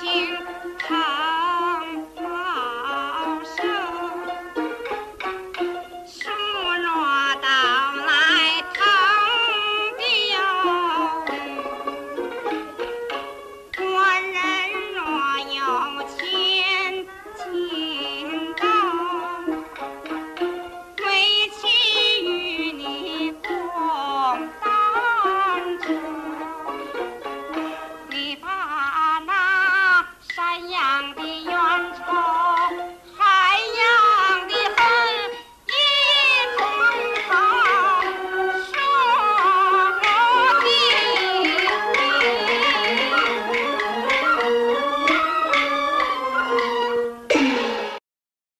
[0.00, 0.59] here.